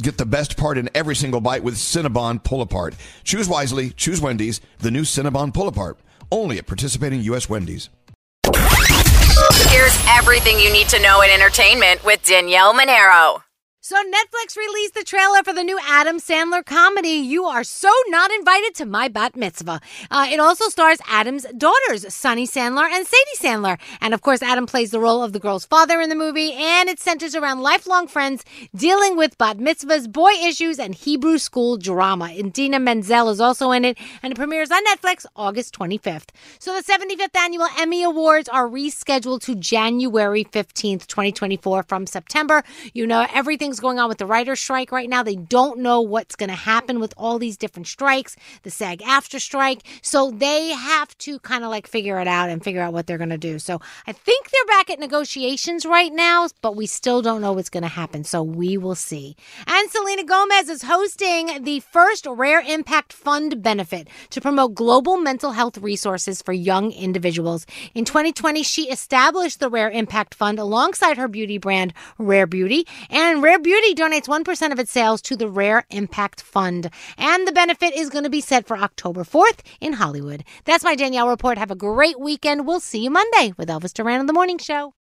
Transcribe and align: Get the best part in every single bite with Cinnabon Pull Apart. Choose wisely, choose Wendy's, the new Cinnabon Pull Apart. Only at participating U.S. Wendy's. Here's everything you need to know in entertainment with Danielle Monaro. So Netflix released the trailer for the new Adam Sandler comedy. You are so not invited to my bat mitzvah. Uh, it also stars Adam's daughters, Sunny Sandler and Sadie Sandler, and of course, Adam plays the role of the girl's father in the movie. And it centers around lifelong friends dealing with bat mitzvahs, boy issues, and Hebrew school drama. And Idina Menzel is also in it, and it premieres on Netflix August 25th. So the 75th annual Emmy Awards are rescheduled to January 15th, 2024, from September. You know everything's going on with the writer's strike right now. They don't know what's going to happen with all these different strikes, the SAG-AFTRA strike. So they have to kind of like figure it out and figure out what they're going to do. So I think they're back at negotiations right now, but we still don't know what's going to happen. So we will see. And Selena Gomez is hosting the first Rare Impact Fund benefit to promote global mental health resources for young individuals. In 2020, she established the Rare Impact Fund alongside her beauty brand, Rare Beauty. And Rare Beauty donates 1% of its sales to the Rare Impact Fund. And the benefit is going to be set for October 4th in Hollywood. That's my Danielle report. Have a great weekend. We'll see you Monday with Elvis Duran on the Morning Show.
Get 0.00 0.16
the 0.16 0.26
best 0.26 0.56
part 0.56 0.78
in 0.78 0.88
every 0.94 1.14
single 1.14 1.40
bite 1.40 1.62
with 1.62 1.74
Cinnabon 1.74 2.42
Pull 2.42 2.62
Apart. 2.62 2.94
Choose 3.22 3.48
wisely, 3.48 3.90
choose 3.90 4.20
Wendy's, 4.20 4.60
the 4.78 4.90
new 4.90 5.02
Cinnabon 5.02 5.52
Pull 5.52 5.68
Apart. 5.68 5.98
Only 6.32 6.58
at 6.58 6.66
participating 6.66 7.20
U.S. 7.22 7.48
Wendy's. 7.48 7.90
Here's 9.68 10.04
everything 10.08 10.58
you 10.58 10.72
need 10.72 10.88
to 10.88 11.02
know 11.02 11.22
in 11.22 11.30
entertainment 11.30 12.04
with 12.04 12.24
Danielle 12.24 12.72
Monaro. 12.72 13.42
So 13.82 13.96
Netflix 13.96 14.58
released 14.58 14.92
the 14.92 15.04
trailer 15.04 15.42
for 15.42 15.54
the 15.54 15.64
new 15.64 15.78
Adam 15.88 16.18
Sandler 16.18 16.62
comedy. 16.62 17.08
You 17.08 17.46
are 17.46 17.64
so 17.64 17.90
not 18.08 18.30
invited 18.30 18.74
to 18.74 18.84
my 18.84 19.08
bat 19.08 19.34
mitzvah. 19.34 19.80
Uh, 20.10 20.26
it 20.30 20.38
also 20.38 20.68
stars 20.68 20.98
Adam's 21.08 21.46
daughters, 21.56 22.12
Sunny 22.12 22.46
Sandler 22.46 22.90
and 22.90 23.06
Sadie 23.06 23.38
Sandler, 23.38 23.78
and 24.02 24.12
of 24.12 24.20
course, 24.20 24.42
Adam 24.42 24.66
plays 24.66 24.90
the 24.90 25.00
role 25.00 25.22
of 25.22 25.32
the 25.32 25.38
girl's 25.38 25.64
father 25.64 25.98
in 25.98 26.10
the 26.10 26.14
movie. 26.14 26.52
And 26.52 26.90
it 26.90 27.00
centers 27.00 27.34
around 27.34 27.62
lifelong 27.62 28.06
friends 28.06 28.44
dealing 28.76 29.16
with 29.16 29.38
bat 29.38 29.56
mitzvahs, 29.56 30.12
boy 30.12 30.32
issues, 30.32 30.78
and 30.78 30.94
Hebrew 30.94 31.38
school 31.38 31.78
drama. 31.78 32.26
And 32.26 32.48
Idina 32.48 32.80
Menzel 32.80 33.30
is 33.30 33.40
also 33.40 33.70
in 33.70 33.86
it, 33.86 33.96
and 34.22 34.30
it 34.30 34.36
premieres 34.36 34.70
on 34.70 34.84
Netflix 34.84 35.24
August 35.34 35.74
25th. 35.78 36.28
So 36.58 36.74
the 36.76 36.82
75th 36.82 37.34
annual 37.34 37.68
Emmy 37.78 38.02
Awards 38.02 38.50
are 38.50 38.68
rescheduled 38.68 39.40
to 39.44 39.54
January 39.54 40.44
15th, 40.44 41.06
2024, 41.06 41.84
from 41.84 42.06
September. 42.06 42.62
You 42.92 43.06
know 43.06 43.26
everything's 43.70 43.80
going 43.80 44.00
on 44.00 44.08
with 44.08 44.18
the 44.18 44.26
writer's 44.26 44.58
strike 44.58 44.90
right 44.90 45.08
now. 45.08 45.22
They 45.22 45.36
don't 45.36 45.78
know 45.78 46.00
what's 46.00 46.34
going 46.34 46.50
to 46.50 46.56
happen 46.56 46.98
with 46.98 47.14
all 47.16 47.38
these 47.38 47.56
different 47.56 47.86
strikes, 47.86 48.34
the 48.64 48.70
SAG-AFTRA 48.70 49.40
strike. 49.40 49.82
So 50.02 50.32
they 50.32 50.70
have 50.70 51.16
to 51.18 51.38
kind 51.38 51.62
of 51.62 51.70
like 51.70 51.86
figure 51.86 52.18
it 52.18 52.26
out 52.26 52.50
and 52.50 52.64
figure 52.64 52.82
out 52.82 52.92
what 52.92 53.06
they're 53.06 53.16
going 53.16 53.30
to 53.30 53.38
do. 53.38 53.60
So 53.60 53.80
I 54.08 54.12
think 54.12 54.50
they're 54.50 54.76
back 54.76 54.90
at 54.90 54.98
negotiations 54.98 55.86
right 55.86 56.12
now, 56.12 56.48
but 56.62 56.74
we 56.74 56.86
still 56.86 57.22
don't 57.22 57.40
know 57.40 57.52
what's 57.52 57.70
going 57.70 57.84
to 57.84 57.88
happen. 57.88 58.24
So 58.24 58.42
we 58.42 58.76
will 58.76 58.96
see. 58.96 59.36
And 59.68 59.88
Selena 59.88 60.24
Gomez 60.24 60.68
is 60.68 60.82
hosting 60.82 61.62
the 61.62 61.78
first 61.78 62.26
Rare 62.28 62.64
Impact 62.66 63.12
Fund 63.12 63.62
benefit 63.62 64.08
to 64.30 64.40
promote 64.40 64.74
global 64.74 65.16
mental 65.16 65.52
health 65.52 65.78
resources 65.78 66.42
for 66.42 66.52
young 66.52 66.90
individuals. 66.90 67.66
In 67.94 68.04
2020, 68.04 68.64
she 68.64 68.90
established 68.90 69.60
the 69.60 69.70
Rare 69.70 69.90
Impact 69.90 70.34
Fund 70.34 70.58
alongside 70.58 71.18
her 71.18 71.28
beauty 71.28 71.58
brand, 71.58 71.94
Rare 72.18 72.48
Beauty. 72.48 72.84
And 73.08 73.44
Rare 73.44 73.59
Beauty 73.62 73.94
donates 73.94 74.26
1% 74.26 74.72
of 74.72 74.78
its 74.78 74.90
sales 74.90 75.20
to 75.22 75.36
the 75.36 75.48
Rare 75.48 75.84
Impact 75.90 76.40
Fund. 76.40 76.90
And 77.18 77.46
the 77.46 77.52
benefit 77.52 77.94
is 77.94 78.08
going 78.08 78.24
to 78.24 78.30
be 78.30 78.40
set 78.40 78.66
for 78.66 78.76
October 78.76 79.22
4th 79.22 79.60
in 79.80 79.94
Hollywood. 79.94 80.44
That's 80.64 80.84
my 80.84 80.94
Danielle 80.94 81.28
report. 81.28 81.58
Have 81.58 81.70
a 81.70 81.76
great 81.76 82.18
weekend. 82.18 82.66
We'll 82.66 82.80
see 82.80 83.04
you 83.04 83.10
Monday 83.10 83.52
with 83.56 83.68
Elvis 83.68 83.92
Duran 83.92 84.20
on 84.20 84.26
the 84.26 84.32
Morning 84.32 84.58
Show. 84.58 84.94